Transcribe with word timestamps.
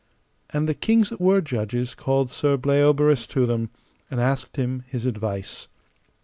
And 0.49 0.67
the 0.67 0.73
kings 0.73 1.11
that 1.11 1.21
were 1.21 1.41
judges 1.41 1.93
called 1.93 2.31
Sir 2.31 2.57
Bleoberis 2.57 3.27
to 3.27 3.45
them, 3.45 3.69
and 4.09 4.19
asked 4.19 4.55
him 4.55 4.83
his 4.87 5.05
advice. 5.05 5.67